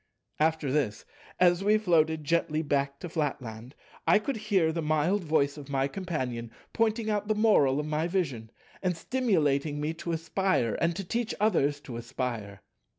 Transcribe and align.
After 0.39 0.71
this, 0.71 1.05
as 1.39 1.63
we 1.63 1.77
floated 1.77 2.23
gently 2.23 2.63
back 2.63 2.97
to 3.01 3.07
Flatland, 3.07 3.75
I 4.07 4.17
could 4.17 4.37
hear 4.37 4.71
the 4.71 4.81
mild 4.81 5.23
voice 5.23 5.57
of 5.57 5.69
my 5.69 5.87
Companion 5.87 6.49
pointing 6.73 7.05
the 7.05 7.35
moral 7.37 7.79
of 7.79 7.85
my 7.85 8.07
vision, 8.07 8.49
and 8.81 8.97
stimulating 8.97 9.79
me 9.79 9.93
to 9.93 10.11
aspire, 10.11 10.75
and 10.81 10.95
to 10.95 11.03
teach 11.03 11.35
others 11.39 11.79
to 11.81 11.97
aspire. 11.97 12.61